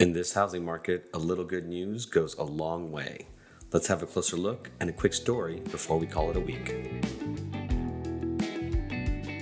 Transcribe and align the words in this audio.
In 0.00 0.12
this 0.12 0.34
housing 0.34 0.64
market, 0.64 1.10
a 1.12 1.18
little 1.18 1.44
good 1.44 1.66
news 1.66 2.06
goes 2.06 2.36
a 2.36 2.44
long 2.44 2.92
way. 2.92 3.26
Let's 3.72 3.88
have 3.88 4.00
a 4.00 4.06
closer 4.06 4.36
look 4.36 4.70
and 4.78 4.88
a 4.88 4.92
quick 4.92 5.12
story 5.12 5.58
before 5.72 5.98
we 5.98 6.06
call 6.06 6.30
it 6.30 6.36
a 6.36 6.40
week. 6.40 6.72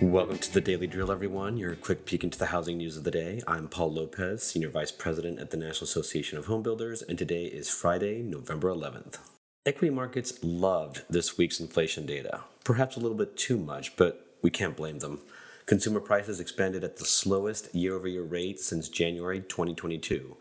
Welcome 0.00 0.38
to 0.38 0.54
the 0.54 0.62
Daily 0.62 0.86
Drill, 0.86 1.12
everyone. 1.12 1.58
Your 1.58 1.74
quick 1.74 2.06
peek 2.06 2.24
into 2.24 2.38
the 2.38 2.46
housing 2.46 2.78
news 2.78 2.96
of 2.96 3.04
the 3.04 3.10
day. 3.10 3.42
I'm 3.46 3.68
Paul 3.68 3.92
Lopez, 3.92 4.44
Senior 4.44 4.70
Vice 4.70 4.92
President 4.92 5.38
at 5.40 5.50
the 5.50 5.58
National 5.58 5.84
Association 5.84 6.38
of 6.38 6.46
Home 6.46 6.62
Builders, 6.62 7.02
and 7.02 7.18
today 7.18 7.44
is 7.44 7.68
Friday, 7.68 8.22
November 8.22 8.70
11th. 8.70 9.18
Equity 9.66 9.92
markets 9.92 10.38
loved 10.42 11.02
this 11.10 11.36
week's 11.36 11.60
inflation 11.60 12.06
data, 12.06 12.44
perhaps 12.64 12.96
a 12.96 13.00
little 13.00 13.18
bit 13.18 13.36
too 13.36 13.58
much, 13.58 13.94
but 13.98 14.38
we 14.40 14.48
can't 14.48 14.74
blame 14.74 15.00
them. 15.00 15.20
Consumer 15.66 15.98
prices 15.98 16.38
expanded 16.38 16.84
at 16.84 16.96
the 16.96 17.04
slowest 17.04 17.74
year 17.74 17.96
over 17.96 18.06
year 18.06 18.22
rate 18.22 18.60
since 18.60 18.88
January 18.88 19.40
2022 19.40 20.36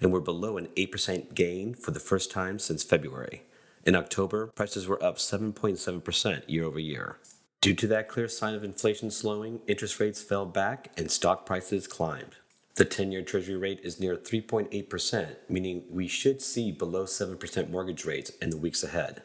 and 0.00 0.10
were 0.10 0.22
below 0.22 0.56
an 0.56 0.68
8% 0.68 1.34
gain 1.34 1.74
for 1.74 1.90
the 1.90 2.00
first 2.00 2.30
time 2.30 2.58
since 2.58 2.82
February. 2.82 3.42
In 3.84 3.94
October, 3.94 4.46
prices 4.46 4.86
were 4.86 5.02
up 5.04 5.18
7.7% 5.18 6.42
year 6.46 6.64
over 6.64 6.78
year. 6.78 7.18
Due 7.60 7.74
to 7.74 7.86
that 7.88 8.08
clear 8.08 8.26
sign 8.26 8.54
of 8.54 8.64
inflation 8.64 9.10
slowing, 9.10 9.60
interest 9.66 10.00
rates 10.00 10.22
fell 10.22 10.46
back 10.46 10.90
and 10.96 11.10
stock 11.10 11.44
prices 11.44 11.86
climbed. 11.86 12.36
The 12.76 12.86
10 12.86 13.12
year 13.12 13.20
Treasury 13.20 13.58
rate 13.58 13.80
is 13.82 14.00
near 14.00 14.16
3.8%, 14.16 15.36
meaning 15.50 15.84
we 15.90 16.08
should 16.08 16.40
see 16.40 16.72
below 16.72 17.04
7% 17.04 17.68
mortgage 17.68 18.06
rates 18.06 18.30
in 18.40 18.48
the 18.48 18.56
weeks 18.56 18.82
ahead. 18.82 19.20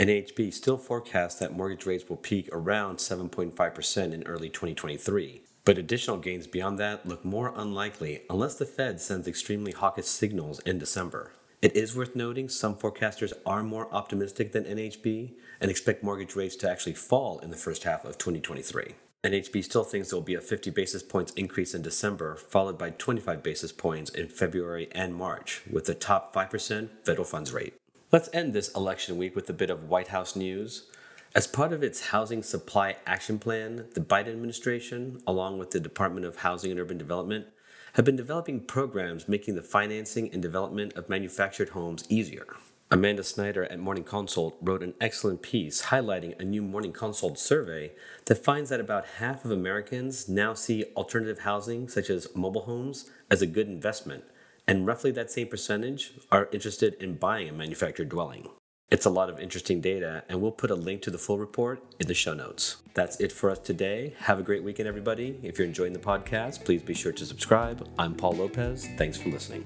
NAHB 0.00 0.54
still 0.54 0.78
forecasts 0.78 1.38
that 1.40 1.54
mortgage 1.54 1.84
rates 1.84 2.08
will 2.08 2.16
peak 2.16 2.48
around 2.52 2.96
7.5% 2.96 4.14
in 4.14 4.22
early 4.22 4.48
2023. 4.48 5.42
But 5.66 5.76
additional 5.76 6.16
gains 6.16 6.46
beyond 6.46 6.78
that 6.78 7.04
look 7.04 7.22
more 7.22 7.52
unlikely 7.54 8.22
unless 8.30 8.54
the 8.54 8.64
Fed 8.64 9.02
sends 9.02 9.28
extremely 9.28 9.72
hawkish 9.72 10.06
signals 10.06 10.58
in 10.60 10.78
December. 10.78 11.32
It 11.60 11.76
is 11.76 11.94
worth 11.94 12.16
noting 12.16 12.48
some 12.48 12.76
forecasters 12.76 13.34
are 13.44 13.62
more 13.62 13.92
optimistic 13.92 14.52
than 14.52 14.64
NAHB 14.64 15.34
and 15.60 15.70
expect 15.70 16.02
mortgage 16.02 16.34
rates 16.34 16.56
to 16.56 16.70
actually 16.70 16.94
fall 16.94 17.38
in 17.40 17.50
the 17.50 17.58
first 17.58 17.84
half 17.84 18.06
of 18.06 18.16
2023. 18.16 18.94
NAHB 19.22 19.62
still 19.62 19.84
thinks 19.84 20.08
there 20.08 20.16
will 20.16 20.24
be 20.24 20.34
a 20.34 20.40
50 20.40 20.70
basis 20.70 21.02
points 21.02 21.32
increase 21.32 21.74
in 21.74 21.82
December, 21.82 22.36
followed 22.36 22.78
by 22.78 22.88
25 22.88 23.42
basis 23.42 23.70
points 23.70 24.08
in 24.08 24.28
February 24.28 24.88
and 24.92 25.14
March, 25.14 25.60
with 25.70 25.84
the 25.84 25.94
top 25.94 26.34
5% 26.34 26.88
federal 27.04 27.26
funds 27.26 27.52
rate. 27.52 27.74
Let's 28.12 28.28
end 28.32 28.54
this 28.54 28.74
election 28.74 29.18
week 29.18 29.36
with 29.36 29.48
a 29.50 29.52
bit 29.52 29.70
of 29.70 29.88
White 29.88 30.08
House 30.08 30.34
news. 30.34 30.86
As 31.32 31.46
part 31.46 31.72
of 31.72 31.84
its 31.84 32.08
Housing 32.08 32.42
Supply 32.42 32.96
Action 33.06 33.38
Plan, 33.38 33.86
the 33.94 34.00
Biden 34.00 34.30
administration, 34.30 35.22
along 35.28 35.60
with 35.60 35.70
the 35.70 35.78
Department 35.78 36.26
of 36.26 36.38
Housing 36.38 36.72
and 36.72 36.80
Urban 36.80 36.98
Development, 36.98 37.46
have 37.92 38.04
been 38.04 38.16
developing 38.16 38.62
programs 38.62 39.28
making 39.28 39.54
the 39.54 39.62
financing 39.62 40.28
and 40.32 40.42
development 40.42 40.92
of 40.94 41.08
manufactured 41.08 41.68
homes 41.68 42.02
easier. 42.08 42.48
Amanda 42.90 43.22
Snyder 43.22 43.66
at 43.66 43.78
Morning 43.78 44.02
Consult 44.02 44.56
wrote 44.60 44.82
an 44.82 44.94
excellent 45.00 45.40
piece 45.40 45.82
highlighting 45.82 46.36
a 46.40 46.44
new 46.44 46.62
Morning 46.62 46.92
Consult 46.92 47.38
survey 47.38 47.92
that 48.24 48.44
finds 48.44 48.70
that 48.70 48.80
about 48.80 49.06
half 49.18 49.44
of 49.44 49.52
Americans 49.52 50.28
now 50.28 50.52
see 50.52 50.84
alternative 50.96 51.38
housing, 51.38 51.88
such 51.88 52.10
as 52.10 52.26
mobile 52.34 52.62
homes, 52.62 53.08
as 53.30 53.40
a 53.40 53.46
good 53.46 53.68
investment 53.68 54.24
and 54.66 54.86
roughly 54.86 55.10
that 55.12 55.30
same 55.30 55.48
percentage 55.48 56.12
are 56.30 56.48
interested 56.52 56.94
in 56.94 57.14
buying 57.14 57.48
a 57.48 57.52
manufactured 57.52 58.08
dwelling. 58.08 58.48
It's 58.90 59.06
a 59.06 59.10
lot 59.10 59.30
of 59.30 59.38
interesting 59.38 59.80
data, 59.80 60.24
and 60.28 60.42
we'll 60.42 60.50
put 60.50 60.70
a 60.70 60.74
link 60.74 61.02
to 61.02 61.12
the 61.12 61.18
full 61.18 61.38
report 61.38 61.80
in 62.00 62.08
the 62.08 62.14
show 62.14 62.34
notes. 62.34 62.78
That's 62.94 63.20
it 63.20 63.30
for 63.30 63.48
us 63.48 63.60
today. 63.60 64.14
Have 64.18 64.40
a 64.40 64.42
great 64.42 64.64
weekend, 64.64 64.88
everybody. 64.88 65.38
If 65.44 65.58
you're 65.58 65.68
enjoying 65.68 65.92
the 65.92 66.00
podcast, 66.00 66.64
please 66.64 66.82
be 66.82 66.94
sure 66.94 67.12
to 67.12 67.24
subscribe. 67.24 67.86
I'm 67.98 68.16
Paul 68.16 68.32
Lopez. 68.32 68.88
Thanks 68.96 69.16
for 69.16 69.28
listening. 69.28 69.64